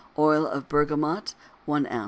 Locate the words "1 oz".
1.67-1.99